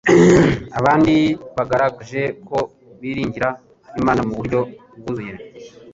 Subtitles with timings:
[0.79, 1.15] abandi
[1.55, 2.57] bagaragaje ko
[2.99, 3.49] biringira
[3.99, 4.59] Imana mu buryo
[4.97, 5.33] bwuzuye